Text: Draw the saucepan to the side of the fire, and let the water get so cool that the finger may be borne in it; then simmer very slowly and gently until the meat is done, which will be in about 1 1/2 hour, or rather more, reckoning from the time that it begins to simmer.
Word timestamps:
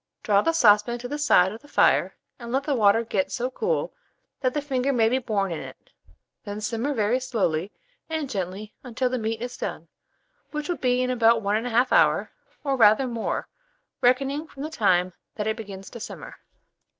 Draw 0.23 0.41
the 0.41 0.51
saucepan 0.51 0.97
to 0.97 1.07
the 1.07 1.19
side 1.19 1.51
of 1.51 1.61
the 1.61 1.67
fire, 1.67 2.15
and 2.39 2.51
let 2.51 2.63
the 2.63 2.73
water 2.73 3.03
get 3.03 3.31
so 3.31 3.51
cool 3.51 3.93
that 4.39 4.55
the 4.55 4.59
finger 4.63 4.91
may 4.91 5.07
be 5.07 5.19
borne 5.19 5.51
in 5.51 5.59
it; 5.59 5.91
then 6.43 6.59
simmer 6.59 6.91
very 6.95 7.19
slowly 7.19 7.71
and 8.09 8.27
gently 8.27 8.73
until 8.83 9.11
the 9.11 9.19
meat 9.19 9.43
is 9.43 9.57
done, 9.57 9.89
which 10.49 10.67
will 10.67 10.77
be 10.77 11.03
in 11.03 11.11
about 11.11 11.43
1 11.43 11.63
1/2 11.65 11.91
hour, 11.91 12.31
or 12.63 12.75
rather 12.75 13.05
more, 13.05 13.47
reckoning 14.01 14.47
from 14.47 14.63
the 14.63 14.71
time 14.71 15.13
that 15.35 15.45
it 15.45 15.55
begins 15.55 15.87
to 15.91 15.99
simmer. 15.99 16.37